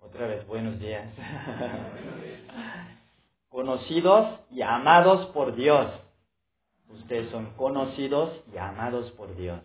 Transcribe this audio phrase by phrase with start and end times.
[0.00, 1.06] Otra vez, buenos días.
[3.48, 5.86] conocidos y amados por Dios.
[6.88, 9.60] Ustedes son conocidos y amados por Dios.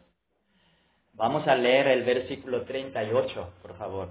[1.14, 4.10] Vamos a leer el versículo 38, por favor.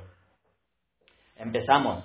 [1.36, 2.04] Empezamos.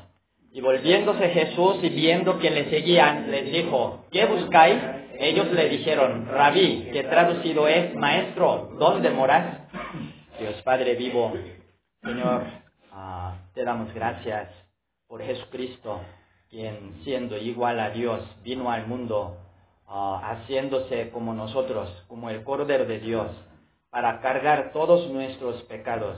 [0.51, 4.81] Y volviéndose Jesús y viendo que le seguían, les dijo, ¿qué buscáis?
[5.19, 9.69] Ellos le dijeron, Rabí, que traducido es, Maestro, ¿dónde moras?
[10.39, 11.33] Dios Padre vivo,
[12.01, 12.43] Señor,
[12.97, 14.49] ah, te damos gracias
[15.07, 16.01] por Jesucristo,
[16.49, 19.37] quien siendo igual a Dios vino al mundo
[19.87, 23.27] ah, haciéndose como nosotros, como el Cordero de Dios,
[23.91, 26.17] para cargar todos nuestros pecados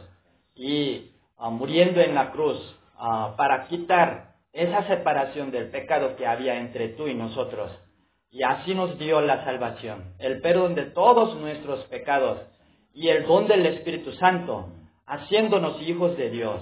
[0.55, 2.75] y ah, muriendo en la cruz
[3.37, 7.71] para quitar esa separación del pecado que había entre tú y nosotros.
[8.29, 12.41] Y así nos dio la salvación, el perdón de todos nuestros pecados
[12.93, 14.67] y el don del Espíritu Santo,
[15.09, 16.61] haciéndonos hijos de Dios.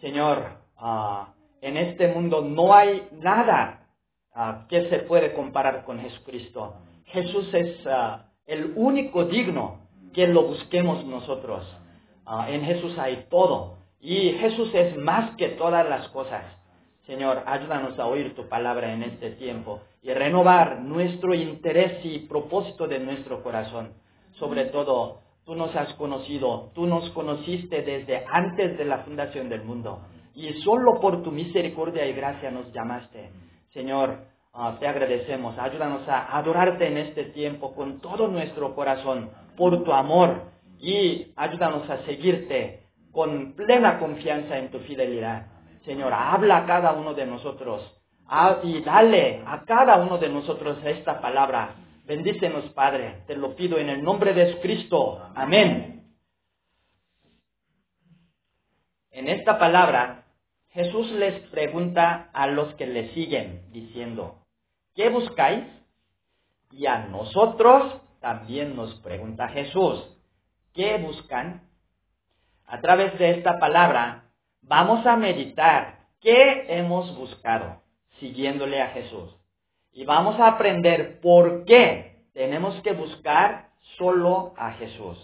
[0.00, 3.86] Señor, ah, en este mundo no hay nada
[4.34, 6.74] ah, que se puede comparar con Jesucristo.
[7.06, 9.80] Jesús es ah, el único digno
[10.12, 11.64] que lo busquemos nosotros.
[12.48, 13.76] en Jesús hay todo.
[14.00, 16.44] Y Jesús es más que todas las cosas.
[17.06, 22.88] Señor, ayúdanos a oír tu palabra en este tiempo y renovar nuestro interés y propósito
[22.88, 23.92] de nuestro corazón.
[24.32, 29.62] Sobre todo, tú nos has conocido, tú nos conociste desde antes de la fundación del
[29.62, 30.00] mundo.
[30.34, 33.30] Y solo por tu misericordia y gracia nos llamaste.
[33.72, 34.18] Señor,
[34.52, 39.92] ah, te agradecemos, ayúdanos a adorarte en este tiempo con todo nuestro corazón por tu
[39.92, 40.42] amor.
[40.80, 45.46] Y ayúdanos a seguirte con plena confianza en tu fidelidad.
[45.84, 47.96] Señor, habla a cada uno de nosotros.
[48.26, 51.76] Ah, y dale a cada uno de nosotros esta palabra
[52.06, 55.28] Bendícenos, Padre, te lo pido en el nombre de Jesucristo.
[55.34, 56.14] Amén.
[59.10, 60.24] En esta palabra,
[60.68, 64.44] Jesús les pregunta a los que le siguen, diciendo,
[64.94, 65.64] ¿qué buscáis?
[66.70, 70.16] Y a nosotros también nos pregunta Jesús,
[70.74, 71.68] ¿qué buscan?
[72.66, 74.30] A través de esta palabra,
[74.62, 77.82] vamos a meditar qué hemos buscado
[78.20, 79.36] siguiéndole a Jesús.
[79.92, 82.05] Y vamos a aprender por qué
[82.36, 85.16] tenemos que buscar solo a Jesús.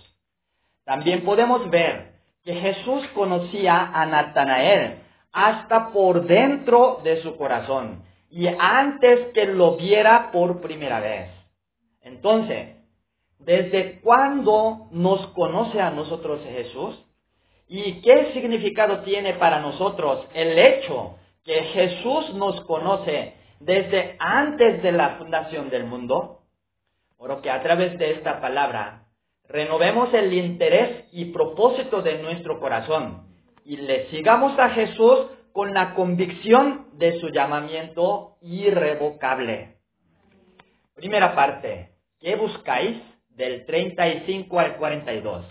[0.87, 5.01] También podemos ver que Jesús conocía a Natanael
[5.31, 11.29] hasta por dentro de su corazón y antes que lo viera por primera vez.
[12.01, 12.79] Entonces,
[13.39, 16.99] ¿desde cuándo nos conoce a nosotros Jesús?
[17.69, 24.93] ¿Y qué significado tiene para nosotros el hecho que Jesús nos conoce desde antes de
[24.93, 26.39] la fundación del mundo,
[27.23, 29.05] oro que a través de esta palabra
[29.49, 33.29] renovemos el interés y propósito de nuestro corazón
[33.65, 39.77] y le sigamos a Jesús con la convicción de su llamamiento irrevocable.
[40.97, 43.01] Primera parte, ¿qué buscáis?
[43.29, 45.47] Del 35 al 42.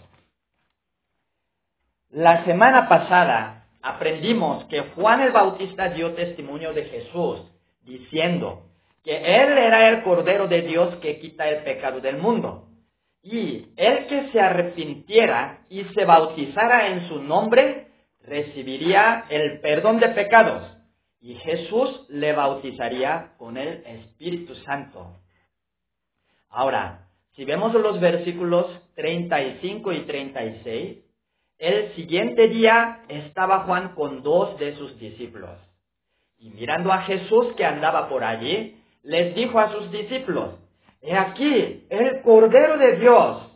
[2.10, 7.50] La semana pasada aprendimos que Juan el Bautista dio testimonio de Jesús
[7.84, 8.71] diciendo
[9.04, 12.68] que Él era el Cordero de Dios que quita el pecado del mundo.
[13.24, 17.88] Y el que se arrepintiera y se bautizara en su nombre,
[18.24, 20.78] recibiría el perdón de pecados.
[21.20, 25.18] Y Jesús le bautizaría con el Espíritu Santo.
[26.50, 30.98] Ahora, si vemos los versículos 35 y 36,
[31.60, 35.60] el siguiente día estaba Juan con dos de sus discípulos.
[36.40, 40.56] Y mirando a Jesús que andaba por allí, les dijo a sus discípulos,
[41.02, 43.48] He aquí el Cordero de Dios.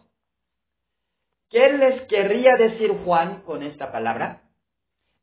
[1.49, 4.41] ¿Qué les querría decir Juan con esta palabra?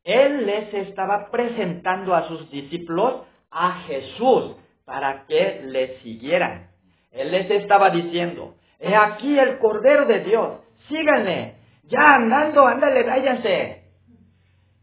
[0.04, 6.70] Él les estaba presentando a sus discípulos a Jesús para que le siguieran.
[7.10, 13.82] Él les estaba diciendo, he aquí el Cordero de Dios, síganle, ya andando, ándale, váyanse.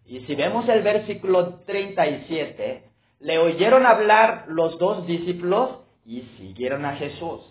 [0.05, 2.88] Y si vemos el versículo 37,
[3.19, 7.41] le oyeron hablar los dos discípulos y siguieron a Jesús.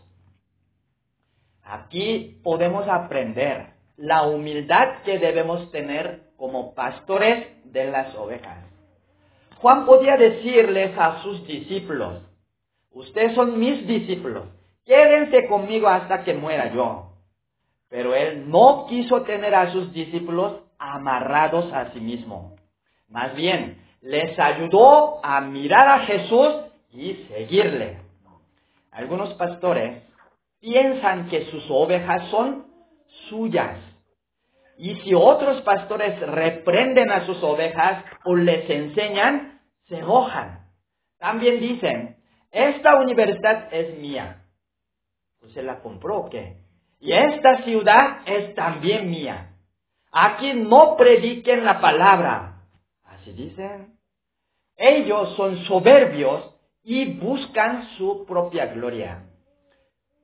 [1.63, 8.65] Aquí podemos aprender la humildad que debemos tener como pastores de las ovejas.
[9.59, 12.23] Juan podía decirles a sus discípulos,
[12.91, 14.45] ustedes son mis discípulos,
[14.85, 17.13] quédense conmigo hasta que muera yo.
[17.91, 22.57] Pero él no quiso tener a sus discípulos amarrados a sí mismo.
[23.09, 26.55] Más bien, les ayudó a mirar a Jesús
[26.93, 27.99] y seguirle.
[28.91, 30.03] Algunos pastores
[30.61, 32.67] piensan que sus ovejas son
[33.29, 33.79] suyas.
[34.77, 40.67] Y si otros pastores reprenden a sus ovejas o les enseñan, se enojan.
[41.19, 42.17] También dicen,
[42.51, 44.45] esta universidad es mía.
[45.41, 46.59] Pues se la compró o qué?
[47.01, 49.55] Y esta ciudad es también mía.
[50.11, 52.58] Aquí no prediquen la palabra.
[53.29, 53.99] Así dicen.
[54.77, 56.51] Ellos son soberbios
[56.83, 59.25] y buscan su propia gloria.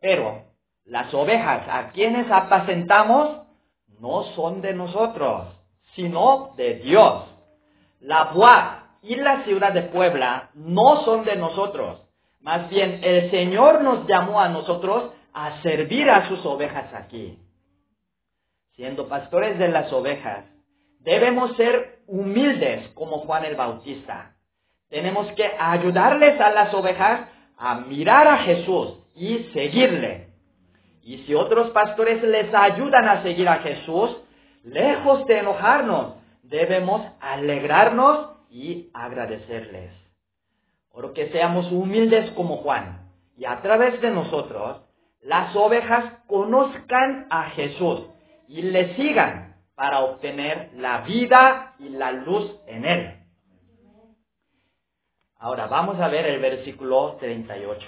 [0.00, 0.44] Pero
[0.84, 3.42] las ovejas a quienes apacentamos
[4.00, 5.48] no son de nosotros,
[5.94, 7.24] sino de Dios.
[8.00, 12.00] La Boa y la ciudad de Puebla no son de nosotros.
[12.40, 17.38] Más bien, el Señor nos llamó a nosotros a servir a sus ovejas aquí.
[18.76, 20.44] Siendo pastores de las ovejas,
[21.00, 24.34] debemos ser humildes como Juan el Bautista
[24.94, 27.22] tenemos que ayudarles a las ovejas
[27.58, 30.28] a mirar a Jesús y seguirle.
[31.02, 34.16] Y si otros pastores les ayudan a seguir a Jesús,
[34.62, 36.14] lejos de enojarnos,
[36.44, 39.90] debemos alegrarnos y agradecerles.
[40.92, 44.80] Por que seamos humildes como Juan y a través de nosotros
[45.22, 48.02] las ovejas conozcan a Jesús
[48.46, 53.14] y le sigan para obtener la vida y la luz en él.
[55.38, 57.86] Ahora vamos a ver el versículo 38.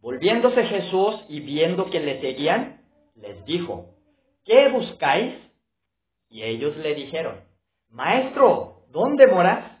[0.00, 2.80] Volviéndose Jesús y viendo que le seguían,
[3.14, 3.94] les dijo,
[4.44, 5.34] ¿qué buscáis?
[6.30, 7.36] Y ellos le dijeron,
[7.90, 9.80] Maestro, ¿dónde moras?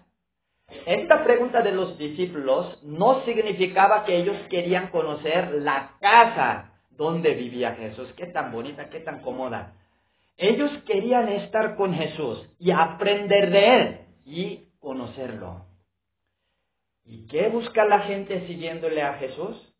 [0.86, 7.74] Esta pregunta de los discípulos no significaba que ellos querían conocer la casa donde vivía
[7.74, 8.12] Jesús.
[8.16, 9.74] Qué tan bonita, qué tan cómoda.
[10.42, 15.66] Ellos querían estar con Jesús y aprender de Él y conocerlo.
[17.04, 19.70] ¿Y qué busca la gente siguiéndole a Jesús?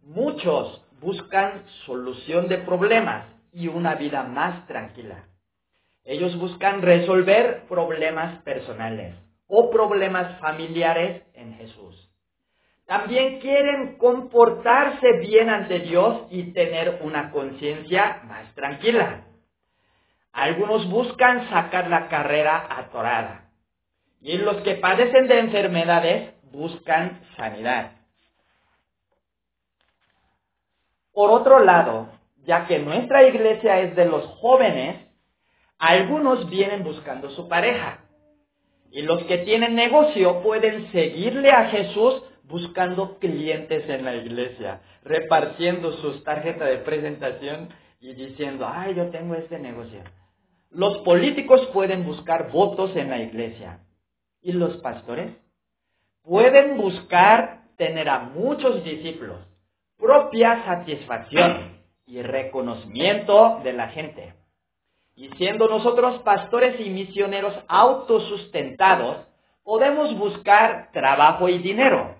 [0.00, 5.28] Muchos buscan solución de problemas y una vida más tranquila.
[6.04, 9.16] Ellos buscan resolver problemas personales
[9.46, 12.12] o problemas familiares en Jesús.
[12.84, 19.25] También quieren comportarse bien ante Dios y tener una conciencia más tranquila.
[20.36, 23.48] Algunos buscan sacar la carrera atorada.
[24.20, 27.92] Y los que padecen de enfermedades buscan sanidad.
[31.14, 32.10] Por otro lado,
[32.44, 35.06] ya que nuestra iglesia es de los jóvenes,
[35.78, 38.00] algunos vienen buscando su pareja.
[38.90, 45.92] Y los que tienen negocio pueden seguirle a Jesús buscando clientes en la iglesia, repartiendo
[45.94, 50.02] sus tarjetas de presentación y diciendo, ay, yo tengo este negocio.
[50.76, 53.80] Los políticos pueden buscar votos en la iglesia.
[54.42, 55.32] ¿Y los pastores?
[56.26, 59.38] pueden buscar tener a muchos discípulos,
[59.96, 64.34] propia satisfacción y reconocimiento de la gente.
[65.14, 69.24] Y siendo nosotros pastores y misioneros autosustentados,
[69.62, 72.16] podemos buscar trabajo y dinero.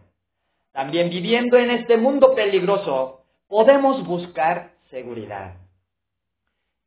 [0.72, 5.56] También viviendo en este mundo peligroso, podemos buscar seguridad.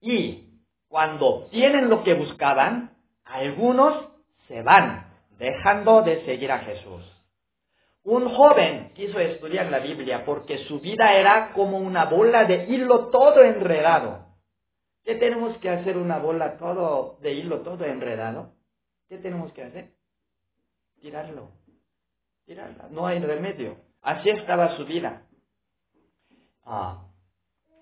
[0.01, 0.48] Y
[0.89, 4.09] cuando obtienen lo que buscaban, algunos
[4.47, 7.05] se van dejando de seguir a Jesús.
[8.03, 13.09] Un joven quiso estudiar la Biblia porque su vida era como una bola de hilo
[13.09, 14.25] todo enredado.
[15.03, 18.53] ¿Qué tenemos que hacer una bola todo de hilo todo enredado?
[19.07, 19.91] ¿Qué tenemos que hacer?
[20.99, 21.51] Tirarlo.
[22.45, 22.87] Tirarla.
[22.89, 23.77] No hay remedio.
[24.01, 25.23] Así estaba su vida.
[26.65, 27.05] Ah.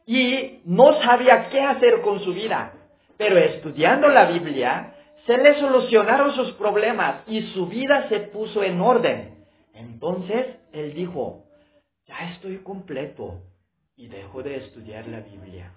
[0.06, 2.77] Y no sabía qué hacer con su vida.
[3.18, 4.94] Pero estudiando la Biblia,
[5.26, 9.46] se le solucionaron sus problemas y su vida se puso en orden.
[9.74, 11.46] Entonces él dijo,
[12.06, 13.42] ya estoy completo
[13.96, 15.74] y dejó de estudiar la Biblia.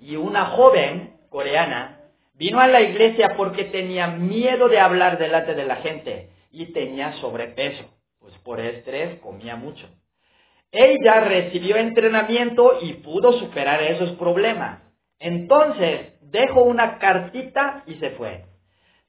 [0.00, 2.00] Y una joven coreana
[2.34, 7.14] vino a la iglesia porque tenía miedo de hablar delante de la gente y tenía
[7.14, 7.84] sobrepeso,
[8.18, 9.88] pues por estrés comía mucho.
[10.70, 14.85] Ella recibió entrenamiento y pudo superar esos problemas.
[15.18, 18.44] Entonces dejó una cartita y se fue.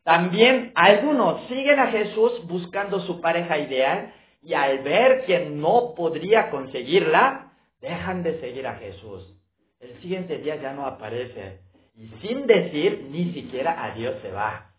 [0.03, 6.49] También algunos siguen a Jesús buscando su pareja ideal y al ver que no podría
[6.49, 9.33] conseguirla, dejan de seguir a Jesús.
[9.79, 11.59] El siguiente día ya no aparece
[11.95, 14.71] y sin decir ni siquiera adiós se va.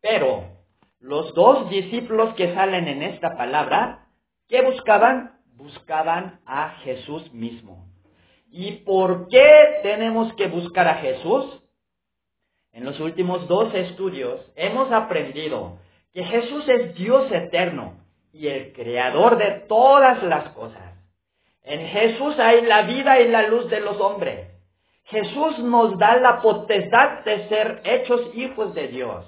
[0.00, 0.44] Pero
[1.00, 4.06] los dos discípulos que salen en esta palabra,
[4.48, 5.40] ¿qué buscaban?
[5.56, 7.93] Buscaban a Jesús mismo.
[8.56, 11.60] ¿Y por qué tenemos que buscar a Jesús?
[12.72, 15.80] En los últimos dos estudios hemos aprendido
[16.12, 17.96] que Jesús es Dios eterno
[18.32, 20.94] y el creador de todas las cosas.
[21.64, 24.46] En Jesús hay la vida y la luz de los hombres.
[25.06, 29.24] Jesús nos da la potestad de ser hechos hijos de Dios.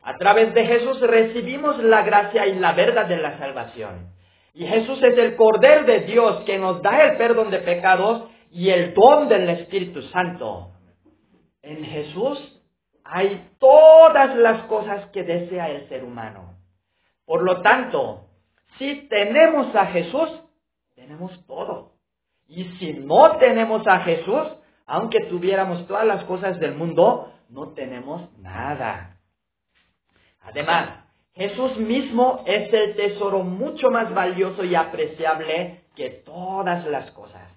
[0.00, 4.14] A través de Jesús recibimos la gracia y la verdad de la salvación.
[4.54, 8.70] Y Jesús es el Cordero de Dios que nos da el perdón de pecados y
[8.70, 10.72] el don del Espíritu Santo.
[11.62, 12.62] En Jesús
[13.04, 16.56] hay todas las cosas que desea el ser humano.
[17.24, 18.28] Por lo tanto,
[18.78, 20.28] si tenemos a Jesús,
[20.94, 21.92] tenemos todo.
[22.48, 24.46] Y si no tenemos a Jesús,
[24.86, 29.18] aunque tuviéramos todas las cosas del mundo, no tenemos nada.
[30.40, 37.55] Además, Jesús mismo es el tesoro mucho más valioso y apreciable que todas las cosas.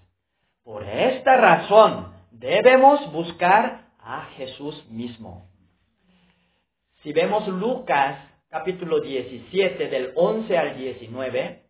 [0.70, 5.50] Por esta razón, debemos buscar a Jesús mismo.
[7.02, 11.64] Si vemos Lucas capítulo 17 del 11 al 19,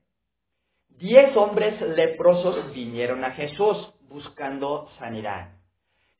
[0.89, 5.53] diez hombres leprosos vinieron a Jesús buscando sanidad.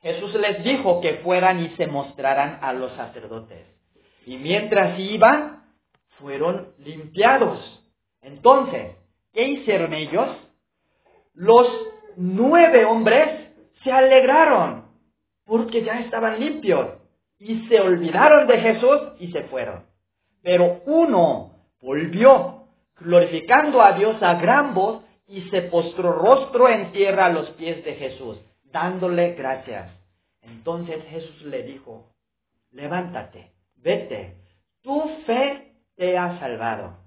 [0.01, 3.67] Jesús les dijo que fueran y se mostraran a los sacerdotes.
[4.25, 5.65] Y mientras iban,
[6.17, 7.59] fueron limpiados.
[8.21, 8.95] Entonces,
[9.33, 10.29] ¿qué hicieron ellos?
[11.33, 11.67] Los
[12.17, 13.49] nueve hombres
[13.83, 14.85] se alegraron
[15.45, 16.89] porque ya estaban limpios
[17.39, 19.83] y se olvidaron de Jesús y se fueron.
[20.41, 21.51] Pero uno
[21.81, 22.63] volvió
[22.97, 27.83] glorificando a Dios a gran voz y se postró rostro en tierra a los pies
[27.85, 29.91] de Jesús, dándole gracias.
[30.41, 32.07] Entonces Jesús le dijo,
[32.71, 34.35] levántate, vete,
[34.81, 36.97] tu fe te ha salvado.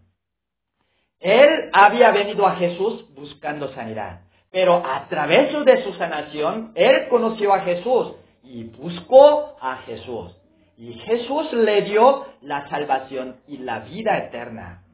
[1.18, 7.54] Él había venido a Jesús buscando sanidad, pero a través de su sanación, él conoció
[7.54, 8.12] a Jesús
[8.44, 10.37] y buscó a Jesús.
[10.76, 14.85] Y Jesús le dio la salvación y la vida eterna.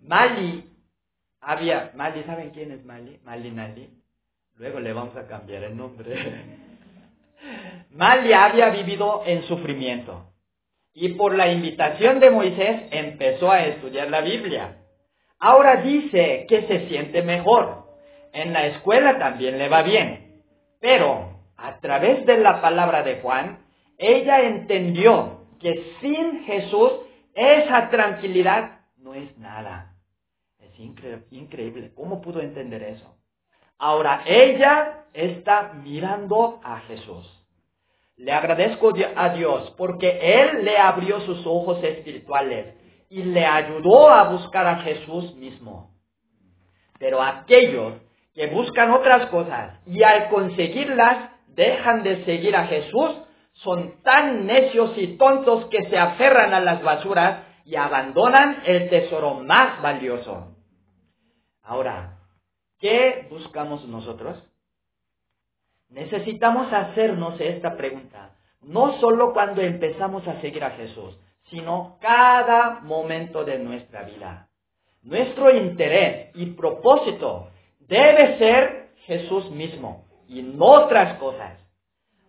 [0.00, 0.70] Mali
[1.40, 3.18] había, Mali, ¿saben quién es Mali?
[3.24, 3.90] Mali Nali.
[4.56, 6.14] Luego le vamos a cambiar el nombre.
[7.90, 10.30] Mali había vivido en sufrimiento
[10.94, 14.76] y por la invitación de Moisés empezó a estudiar la Biblia.
[15.40, 17.83] Ahora dice que se siente mejor.
[18.34, 20.42] En la escuela también le va bien.
[20.80, 23.64] Pero a través de la palabra de Juan,
[23.96, 26.92] ella entendió que sin Jesús
[27.34, 29.94] esa tranquilidad no es nada
[31.30, 31.92] increíble.
[31.94, 33.16] ¿Cómo pudo entender eso?
[33.78, 37.40] Ahora ella está mirando a Jesús.
[38.16, 42.74] Le agradezco a Dios porque Él le abrió sus ojos espirituales
[43.10, 45.94] y le ayudó a buscar a Jesús mismo.
[46.98, 47.94] Pero aquellos
[48.34, 53.22] que buscan otras cosas y al conseguirlas dejan de seguir a Jesús
[53.54, 59.34] son tan necios y tontos que se aferran a las basuras y abandonan el tesoro
[59.34, 60.56] más valioso.
[61.62, 62.18] Ahora,
[62.80, 64.42] ¿qué buscamos nosotros?
[65.88, 71.16] Necesitamos hacernos esta pregunta, no solo cuando empezamos a seguir a Jesús,
[71.50, 74.48] sino cada momento de nuestra vida.
[75.02, 77.50] Nuestro interés y propósito
[77.88, 81.58] debe ser Jesús mismo y no otras cosas.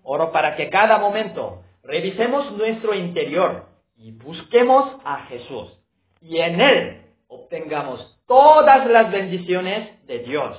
[0.03, 5.79] Oro para que cada momento revisemos nuestro interior y busquemos a Jesús
[6.21, 10.57] y en Él obtengamos todas las bendiciones de Dios.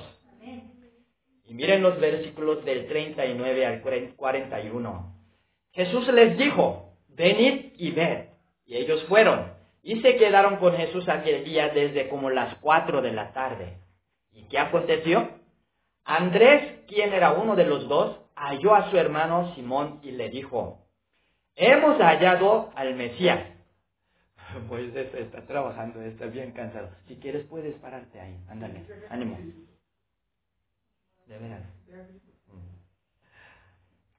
[1.45, 5.15] Y miren los versículos del 39 al 41.
[5.71, 8.25] Jesús les dijo, venid y ved.
[8.65, 13.13] Y ellos fueron y se quedaron con Jesús aquel día desde como las cuatro de
[13.13, 13.77] la tarde.
[14.37, 15.29] ¿Y qué aconteció?
[16.05, 20.85] Andrés, quien era uno de los dos, halló a su hermano Simón y le dijo,
[21.55, 23.57] hemos hallado al Mesías
[24.69, 26.89] Moisés está trabajando, está bien cansado.
[27.07, 28.37] Si quieres puedes pararte ahí.
[28.49, 29.37] Ándale, ánimo.
[31.27, 31.61] De veras.
[32.47, 32.77] Mm.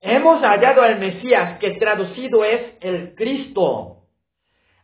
[0.00, 3.94] Hemos hallado al Mesías, que traducido es el Cristo.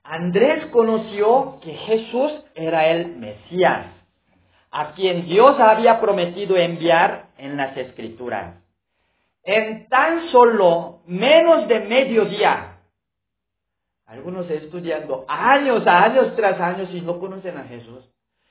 [0.02, 3.93] Andrés conoció que Jesús era el Mesías,
[4.75, 8.57] a quien Dios había prometido enviar en las Escrituras.
[9.45, 12.81] En tan solo menos de medio día,
[14.04, 18.04] algunos estudiando años, años tras años y no conocen a Jesús.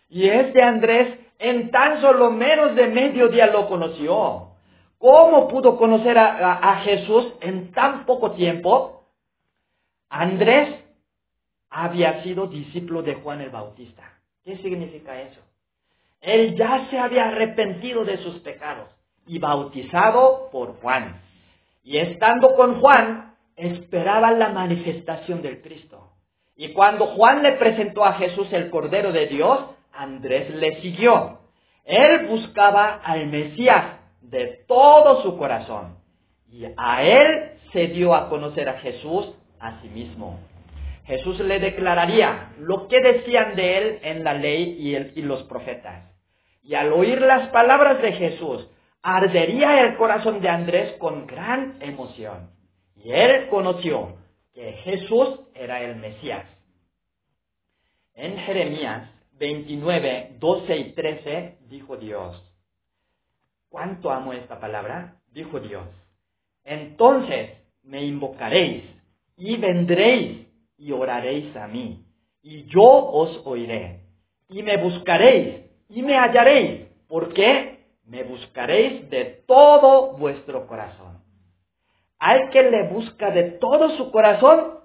[0.07, 4.51] Y este Andrés en tan solo menos de medio día lo conoció.
[4.97, 9.09] ¿Cómo pudo conocer a, Jesús en tan poco tiempo?
[10.07, 10.85] Andrés
[11.69, 14.03] había sido discípulo de Juan el Bautista.
[14.45, 15.41] ¿Qué significa eso?
[16.23, 18.87] Él ya se había arrepentido de sus pecados
[19.27, 21.21] y bautizado por Juan.
[21.83, 26.13] Y estando con Juan, esperaba la manifestación del Cristo.
[26.55, 31.39] Y cuando Juan le presentó a Jesús el Cordero de Dios, Andrés le siguió.
[31.83, 35.97] Él buscaba al Mesías de todo su corazón.
[36.49, 40.39] Y a él se dio a conocer a Jesús a sí mismo.
[41.05, 46.12] Jesús le declararía lo que decían de él en la ley y, y los profetas.
[46.63, 48.67] Y al oír las palabras de Jesús,
[49.01, 52.51] ardería el corazón de Andrés con gran emoción.
[52.95, 54.15] Y él conoció
[54.53, 56.45] que Jesús era el Mesías.
[58.13, 62.41] En Jeremías 29, 12 y 13 dijo Dios,
[63.69, 65.17] ¿cuánto amo esta palabra?
[65.31, 65.87] Dijo Dios,
[66.63, 68.85] entonces me invocaréis
[69.35, 72.05] y vendréis y oraréis a mí,
[72.41, 74.01] y yo os oiré,
[74.49, 77.85] y me buscaréis y me hallaréis, ¿por qué?
[78.05, 81.21] Me buscaréis de todo vuestro corazón.
[82.19, 84.79] Al que le busca de todo su corazón,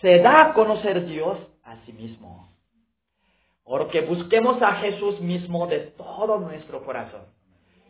[0.00, 2.52] se da a conocer Dios a sí mismo.
[3.64, 7.22] Porque busquemos a Jesús mismo de todo nuestro corazón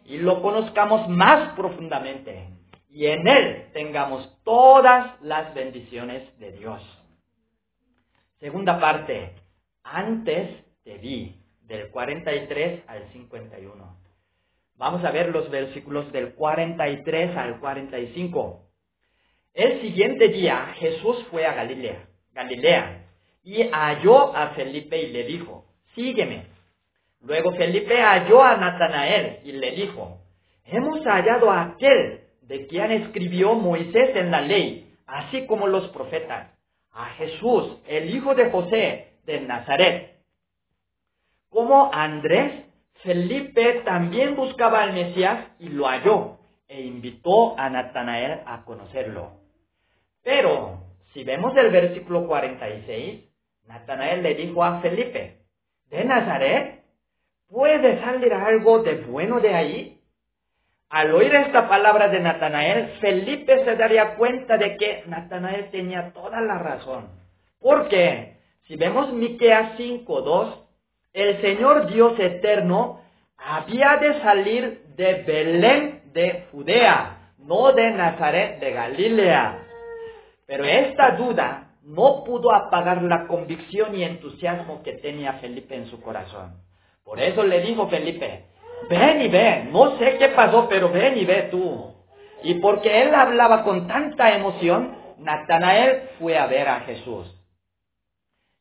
[0.04, 2.49] y lo conozcamos más profundamente
[2.90, 6.83] y en Él tengamos todas las bendiciones de Dios.
[8.38, 9.35] Segunda parte,
[9.83, 13.97] antes te vi, del 43 al 51.
[14.76, 18.69] Vamos a ver los versículos del 43 al 45.
[19.54, 23.07] El siguiente día Jesús fue a Galilea, Galilea,
[23.45, 26.47] y halló a Felipe y le dijo, sígueme.
[27.21, 30.21] Luego Felipe halló a Natanael y le dijo,
[30.64, 36.50] hemos hallado a aquel de quien escribió Moisés en la ley, así como los profetas,
[36.92, 40.12] a Jesús, el hijo de José de Nazaret.
[41.53, 42.65] Como Andrés,
[43.03, 49.33] Felipe también buscaba al Mesías y lo halló e invitó a Natanael a conocerlo.
[50.25, 50.79] Pero,
[51.13, 53.25] si vemos el versículo 46,
[53.67, 55.41] Natanael le dijo a Felipe,
[55.91, 56.85] ¿de Nazaret?
[57.51, 60.01] ¿Puede salir algo de bueno de ahí?
[60.89, 66.41] Al oír esta palabra de Natanael, Felipe se daría cuenta de que Natanael tenía toda
[66.41, 67.11] la razón.
[67.61, 68.39] ¿Por qué?
[68.65, 70.62] Si vemos Miqueas 5:2,
[71.12, 73.01] el Señor Dios eterno
[73.37, 79.59] había de salir de Belén de Judea, no de Nazaret de Galilea.
[80.46, 86.01] Pero esta duda no pudo apagar la convicción y entusiasmo que tenía Felipe en su
[86.01, 86.55] corazón.
[87.05, 88.44] Por eso le dijo Felipe,
[88.88, 91.92] ven y ve, no sé qué pasó, pero ven y ve tú.
[92.44, 97.41] Y porque él hablaba con tanta emoción, Natanael fue a ver a Jesús.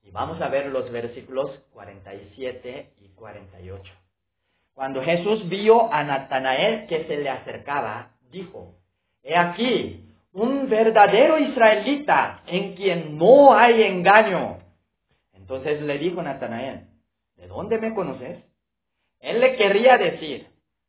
[0.03, 3.93] Y vamos a ver los versículos 47 y 48.
[4.73, 8.75] Cuando Jesús vio a Natanael que se le acercaba, dijo,
[9.23, 14.59] He aquí, un verdadero israelita en quien no hay engaño.
[15.33, 16.87] Entonces le dijo Natanael,
[17.35, 18.39] ¿de dónde me conoces?
[19.19, 20.47] Él le quería decir,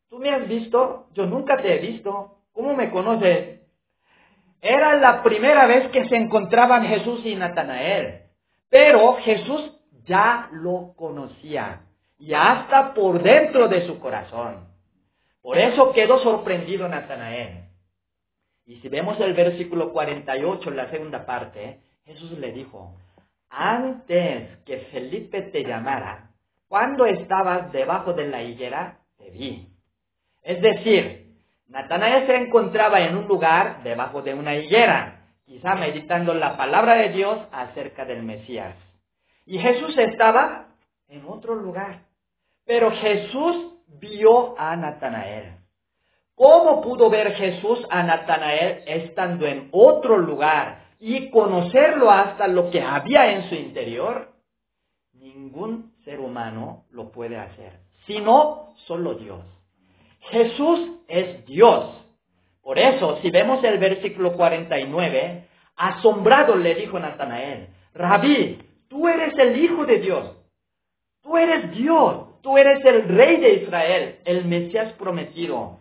[0.09, 1.09] ¿tú me has visto?
[1.13, 2.39] Yo nunca te he visto.
[2.53, 3.61] ¿Cómo me conoces?
[4.61, 8.22] Era la primera vez que se encontraban Jesús y Natanael,
[8.73, 9.71] pero Jesús
[10.07, 11.83] ya lo conocía
[12.19, 14.67] y hasta por dentro de su corazón.
[15.43, 17.65] Por eso quedó sorprendido Natanael.
[18.65, 22.97] Y si vemos el versículo 48, la segunda parte, Jesús le dijo,
[23.51, 26.31] antes que Felipe te llamara,
[26.67, 29.69] cuando estabas debajo de la higuera, te vi.
[30.41, 31.27] Es decir,
[31.69, 35.22] Natanael se encontraba en un lugar debajo de una higuera,
[35.53, 38.75] quizá meditando la palabra de Dios acerca del Mesías.
[39.45, 40.69] Y Jesús estaba
[41.09, 42.05] en otro lugar.
[42.65, 45.57] Pero Jesús vio a Natanael.
[46.35, 52.81] ¿Cómo pudo ver Jesús a Natanael estando en otro lugar y conocerlo hasta lo que
[52.81, 54.33] había en su interior?
[55.13, 59.45] Ningún ser humano lo puede hacer, sino solo Dios.
[60.31, 62.03] Jesús es Dios.
[62.63, 65.45] Por eso, si vemos el versículo 49,
[65.77, 70.37] asombrado le dijo Natanael, Rabí, tú eres el Hijo de Dios,
[71.23, 75.79] tú eres Dios, tú eres el rey de Israel, el Mesías prometido.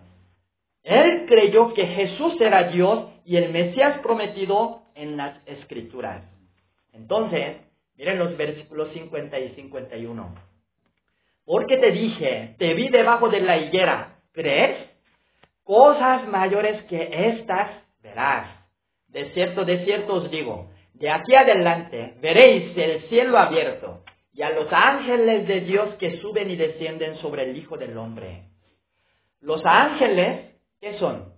[0.84, 6.24] Él creyó que Jesús era Dios y el Mesías prometido en las Escrituras.
[6.94, 7.58] Entonces,
[7.96, 10.36] miren los versículos 50 y 51.
[11.46, 14.91] Porque te dije, te vi debajo de la higuera, ¿crees?
[15.64, 17.70] Cosas mayores que estas
[18.02, 18.48] verás.
[19.08, 24.52] De cierto, de cierto os digo, de aquí adelante veréis el cielo abierto y a
[24.52, 28.44] los ángeles de Dios que suben y descienden sobre el Hijo del Hombre.
[29.42, 31.34] Los ángeles, ¿qué son?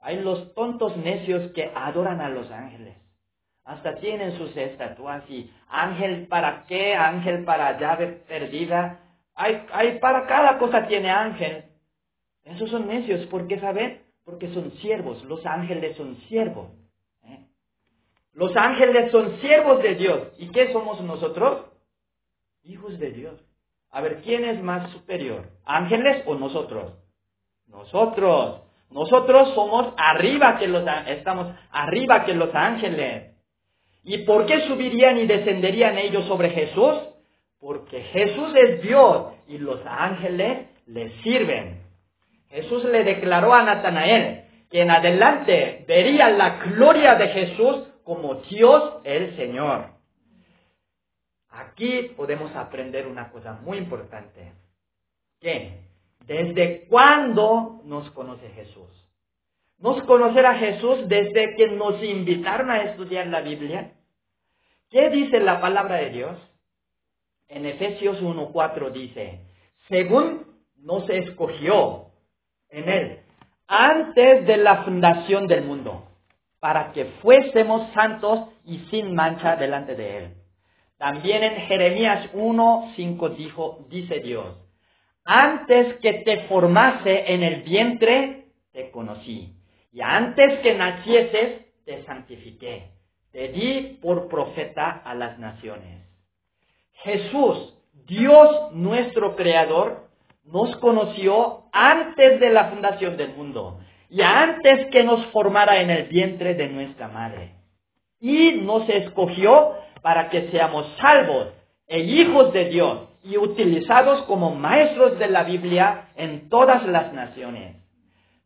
[0.00, 2.96] Hay los tontos necios que adoran a los ángeles.
[3.64, 9.00] Hasta tienen sus estatuas y ángel para qué, ángel para llave perdida.
[9.34, 11.64] Hay, hay para cada cosa tiene ángel.
[12.44, 14.02] Esos son necios porque, ¿saben?
[14.24, 16.68] Porque son siervos, los ángeles son siervos.
[17.24, 17.46] ¿eh?
[18.32, 20.28] Los ángeles son siervos de Dios.
[20.38, 21.66] ¿Y qué somos nosotros?
[22.64, 23.40] Hijos de Dios.
[23.90, 25.50] A ver, ¿quién es más superior?
[25.64, 26.94] ¿Ángeles o nosotros?
[27.66, 28.62] Nosotros.
[28.90, 33.34] Nosotros somos arriba que los estamos arriba que los ángeles.
[34.04, 36.98] ¿Y por qué subirían y descenderían ellos sobre Jesús?
[37.60, 41.81] Porque Jesús es Dios y los ángeles le sirven.
[42.52, 49.00] Jesús le declaró a Natanael que en adelante vería la gloria de Jesús como Dios
[49.04, 49.86] el Señor.
[51.48, 54.52] Aquí podemos aprender una cosa muy importante.
[55.40, 55.80] ¿Qué?
[56.26, 58.90] ¿Desde cuándo nos conoce Jesús?
[59.78, 63.94] ¿Nos conocerá Jesús desde que nos invitaron a estudiar la Biblia?
[64.90, 66.38] ¿Qué dice la palabra de Dios?
[67.48, 69.40] En Efesios 1.4 dice,
[69.88, 72.11] según nos escogió
[72.72, 73.22] en Él
[73.74, 76.06] antes de la fundación del mundo,
[76.60, 80.34] para que fuésemos santos y sin mancha delante de Él.
[80.98, 84.46] También en Jeremías 1.5 dijo, dice Dios,
[85.24, 89.54] antes que te formase en el vientre, te conocí.
[89.90, 92.90] Y antes que nacieses, te santifiqué.
[93.32, 96.06] Te di por profeta a las naciones.
[97.04, 97.74] Jesús,
[98.06, 100.10] Dios nuestro Creador,
[100.44, 106.04] nos conoció antes de la fundación del mundo y antes que nos formara en el
[106.08, 107.54] vientre de nuestra madre.
[108.20, 111.48] Y nos escogió para que seamos salvos
[111.86, 117.76] e hijos de Dios y utilizados como maestros de la Biblia en todas las naciones.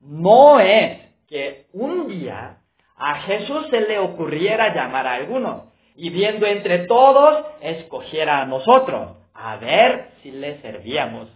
[0.00, 2.58] No es que un día
[2.96, 5.64] a Jesús se le ocurriera llamar a algunos
[5.96, 11.28] y viendo entre todos escogiera a nosotros a ver si le servíamos.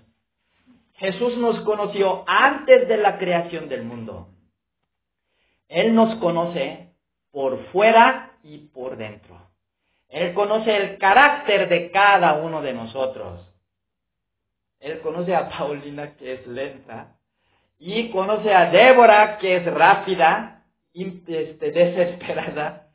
[1.01, 4.29] Jesús nos conoció antes de la creación del mundo.
[5.67, 6.93] Él nos conoce
[7.33, 9.41] por fuera y por dentro.
[10.11, 13.51] Él conoce el carácter de cada uno de nosotros.
[14.79, 17.17] Él conoce a Paulina que es lenta
[17.79, 22.89] y conoce a Débora que es rápida, este, desesperada.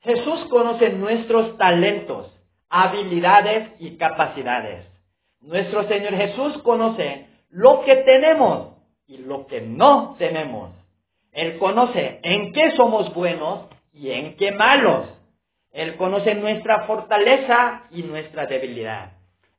[0.00, 2.30] Jesús conoce nuestros talentos,
[2.68, 4.95] habilidades y capacidades.
[5.40, 8.74] Nuestro Señor Jesús conoce lo que tenemos
[9.06, 10.70] y lo que no tenemos.
[11.32, 15.06] Él conoce en qué somos buenos y en qué malos.
[15.70, 19.12] Él conoce nuestra fortaleza y nuestra debilidad.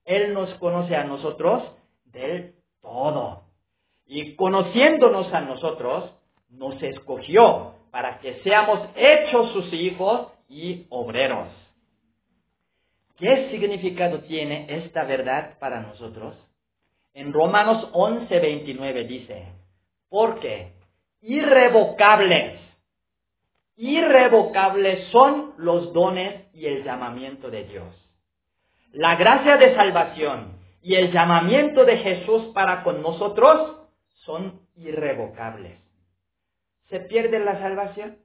[0.04, 1.64] Él nos conoce a nosotros
[2.06, 3.44] del todo.
[4.06, 6.12] Y conociéndonos a nosotros,
[6.50, 11.50] nos escogió para que seamos hechos sus hijos y obreros.
[13.18, 16.36] ¿Qué significado tiene esta verdad para nosotros?
[17.14, 19.54] En Romanos 11, 29 dice,
[20.10, 20.74] porque
[21.22, 22.62] irrevocables
[23.78, 27.96] irrevocables son los dones y el llamamiento de Dios.
[28.92, 33.78] La gracia de salvación y el llamamiento de Jesús para con nosotros
[34.26, 35.80] son irrevocables.
[36.90, 38.18] ¿Se pierde la salvación?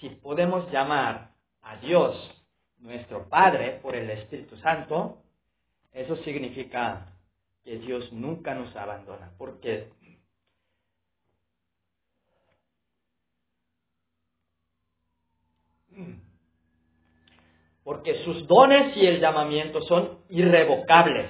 [0.00, 1.32] Si podemos llamar
[1.62, 2.16] a Dios
[2.78, 5.18] nuestro Padre por el Espíritu Santo,
[5.92, 7.06] eso significa
[7.62, 9.90] que Dios nunca nos abandona, porque
[17.84, 21.28] porque sus dones y el llamamiento son irrevocables.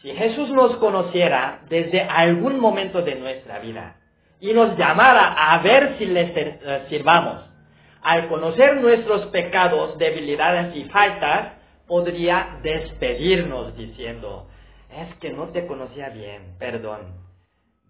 [0.00, 4.00] Si Jesús nos conociera desde algún momento de nuestra vida
[4.40, 7.51] y nos llamara a ver si le eh, sirvamos,
[8.02, 11.54] al conocer nuestros pecados, debilidades y faltas,
[11.86, 14.48] podría despedirnos diciendo,
[14.90, 17.14] es que no te conocía bien, perdón,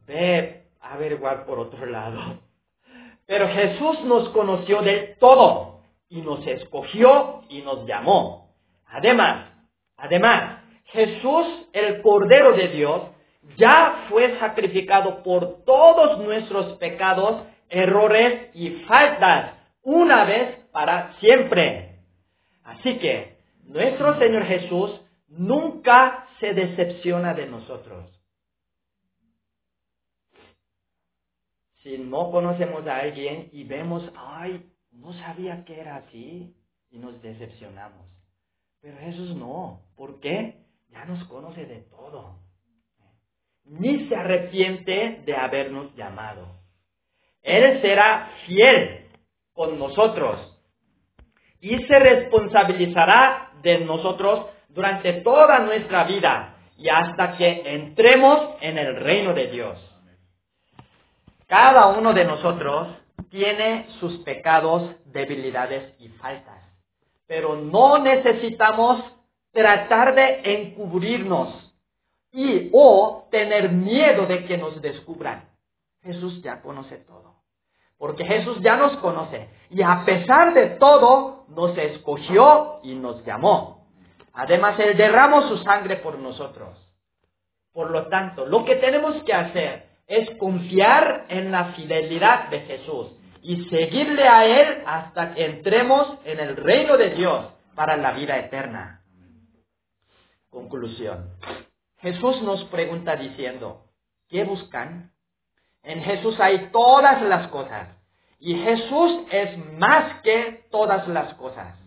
[0.06, 2.40] ve a averiguar por otro lado.
[3.26, 8.54] Pero Jesús nos conoció del todo y nos escogió y nos llamó.
[8.86, 9.46] Además,
[9.96, 13.02] además, Jesús, el Cordero de Dios,
[13.56, 22.00] ya fue sacrificado por todos nuestros pecados, errores y faltas una vez para siempre.
[22.62, 28.08] Así que nuestro Señor Jesús nunca se decepciona de nosotros.
[31.82, 36.54] Si no conocemos a alguien y vemos, ay, no sabía que era así,
[36.92, 38.06] y nos decepcionamos.
[38.80, 39.80] Pero Jesús no.
[39.96, 40.66] ¿Por qué?
[40.90, 42.38] Ya nos conoce de todo.
[43.64, 46.60] Ni se arrepiente de habernos llamado.
[47.42, 49.01] Él será fiel
[49.52, 50.52] con nosotros
[51.60, 58.96] y se responsabilizará de nosotros durante toda nuestra vida y hasta que entremos en el
[58.96, 59.78] reino de Dios.
[61.46, 62.88] Cada uno de nosotros
[63.30, 66.60] tiene sus pecados, debilidades y faltas,
[67.26, 69.04] pero no necesitamos
[69.52, 71.72] tratar de encubrirnos
[72.32, 75.48] y o tener miedo de que nos descubran.
[76.02, 77.31] Jesús ya conoce todo.
[78.02, 83.86] Porque Jesús ya nos conoce y a pesar de todo nos escogió y nos llamó.
[84.32, 86.76] Además, Él derramó su sangre por nosotros.
[87.72, 93.12] Por lo tanto, lo que tenemos que hacer es confiar en la fidelidad de Jesús
[93.40, 98.36] y seguirle a Él hasta que entremos en el reino de Dios para la vida
[98.36, 99.04] eterna.
[100.50, 101.36] Conclusión.
[101.98, 103.84] Jesús nos pregunta diciendo,
[104.28, 105.11] ¿qué buscan?
[105.82, 107.88] En Jesús hay todas las cosas.
[108.38, 111.78] Y Jesús es más que todas las cosas.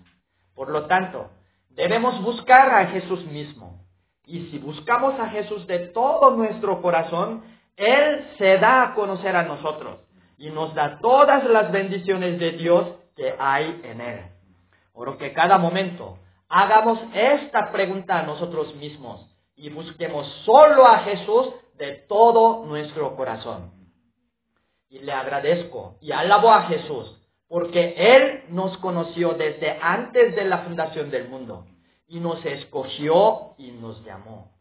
[0.53, 1.29] Por lo tanto,
[1.69, 3.81] debemos buscar a Jesús mismo.
[4.25, 7.43] Y si buscamos a Jesús de todo nuestro corazón,
[7.75, 9.99] Él se da a conocer a nosotros
[10.37, 14.21] y nos da todas las bendiciones de Dios que hay en Él.
[14.93, 21.49] Por que cada momento hagamos esta pregunta a nosotros mismos y busquemos solo a Jesús
[21.77, 23.74] de todo nuestro corazón.
[24.95, 30.59] Y le agradezco y alabo a Jesús porque Él nos conoció desde antes de la
[30.59, 31.65] fundación del mundo
[32.07, 34.53] y nos escogió y nos llamó.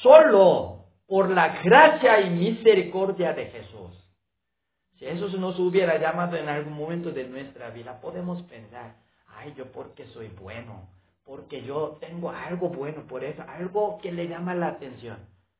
[0.00, 3.90] Solo por la gracia y misericordia de Jesús.
[5.00, 8.94] Si Jesús nos hubiera llamado en algún momento de nuestra vida, podemos pensar,
[9.26, 10.90] ay, yo porque soy bueno,
[11.24, 15.18] porque yo tengo algo bueno por eso, algo que le llama la atención.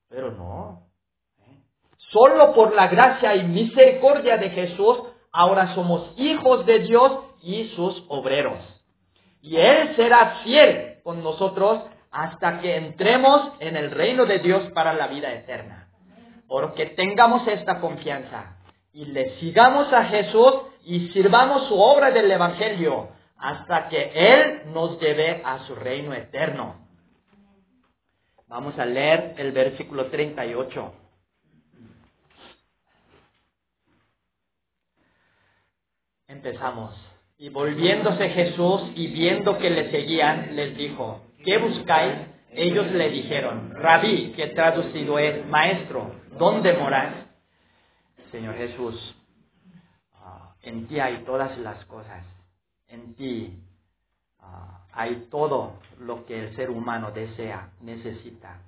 [0.08, 0.91] Pero no.
[2.12, 4.98] Solo por la gracia y misericordia de Jesús,
[5.33, 7.11] ahora somos hijos de Dios
[7.42, 8.59] y sus obreros.
[9.40, 14.92] Y Él será fiel con nosotros hasta que entremos en el reino de Dios para
[14.92, 15.88] la vida eterna.
[16.46, 18.59] Porque tengamos esta confianza
[18.92, 20.53] y le sigamos a Jesús
[20.85, 26.77] y sirvamos su obra del Evangelio hasta que Él nos lleve a su reino eterno.
[28.48, 31.01] Vamos a leer el versículo 38.
[36.32, 36.94] Empezamos.
[37.38, 42.14] Y volviéndose Jesús y viendo que le seguían, les dijo, ¿qué buscáis?
[42.50, 47.14] Ellos le dijeron, Rabí, que traducido es, Maestro, ¿dónde moras?
[48.30, 49.14] Señor Jesús,
[50.14, 52.22] ah, en ti hay todas las cosas
[52.92, 53.58] en ti
[54.38, 58.60] ah, hay todo lo que el ser humano desea, necesita.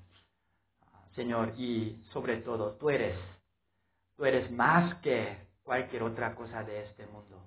[1.15, 3.17] Señor, y sobre todo, tú eres,
[4.17, 7.47] tú eres más que cualquier otra cosa de este mundo.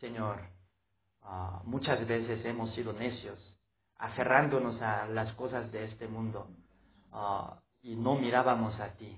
[0.00, 0.40] Señor,
[1.22, 3.38] ah, muchas veces hemos sido necios,
[3.96, 6.48] aferrándonos a las cosas de este mundo
[7.12, 9.16] ah, y no mirábamos a ti.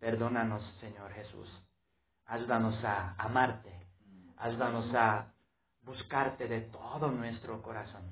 [0.00, 1.48] Perdónanos, Señor Jesús.
[2.26, 3.72] Ayúdanos a amarte.
[4.38, 5.32] Ayúdanos a
[5.82, 8.02] buscarte de todo nuestro corazón.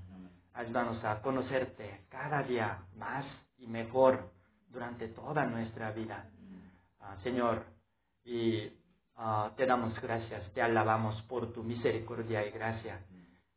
[0.55, 3.25] Ayúdanos a conocerte cada día más
[3.57, 4.31] y mejor
[4.69, 6.29] durante toda nuestra vida.
[7.01, 7.65] Ah, Señor,
[8.25, 8.71] y
[9.17, 13.05] ah, te damos gracias, te alabamos por tu misericordia y gracia,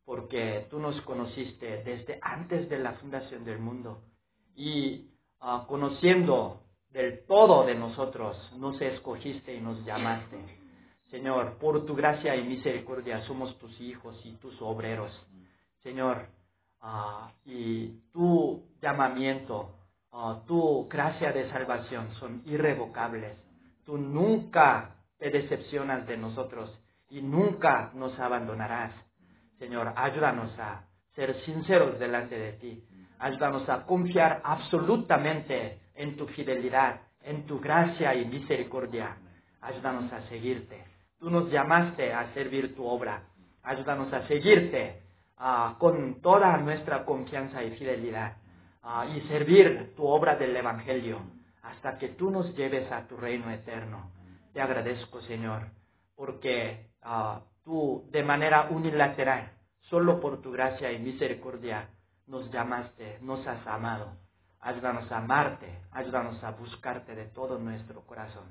[0.04, 4.02] porque tú nos conociste desde antes de la fundación del mundo
[4.56, 10.38] y ah, conociendo del todo de nosotros, nos escogiste y nos llamaste.
[11.10, 15.12] Señor, por tu gracia y misericordia somos tus hijos y tus obreros.
[15.84, 16.28] Señor,
[16.82, 19.76] ah, y tu llamamiento,
[20.48, 23.38] tu gracia de salvación son irrevocables.
[23.86, 26.70] Tú nunca te decepcionas de nosotros
[27.10, 28.92] y nunca nos abandonarás.
[29.58, 32.84] Señor, ayúdanos a ser sinceros delante de ti.
[33.20, 39.18] Ayúdanos a confiar absolutamente en tu fidelidad, en tu gracia y misericordia.
[39.62, 40.84] Ayúdanos a seguirte.
[41.18, 43.24] Tú nos llamaste a servir tu obra.
[43.64, 45.02] Ayúdanos a seguirte
[45.38, 48.38] ah, con toda nuestra confianza y fidelidad
[48.84, 51.20] ah, y servir tu obra del Evangelio
[51.64, 54.12] hasta que tú nos lleves a tu reino eterno.
[54.56, 55.64] Te agradezco, Señor,
[56.16, 61.90] porque ah, tú de manera unilateral, solo por tu gracia y misericordia,
[62.26, 64.18] nos llamaste, nos has amado.
[64.62, 68.46] Ayúdanos a amarte, ayúdanos a buscarte de todo nuestro corazón.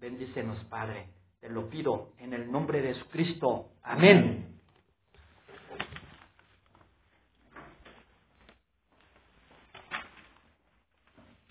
[0.00, 1.08] Bendícenos, Padre
[1.40, 3.72] te lo pido en el nombre de Jesucristo.
[3.82, 4.49] Amén.